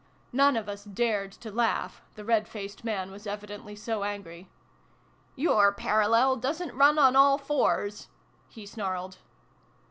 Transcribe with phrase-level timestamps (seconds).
[0.33, 4.49] None of us dared to laugh, the red faced man was evidently so angry."
[5.47, 8.07] Your parallel doesn't run on all fours!"
[8.47, 9.19] he snarled.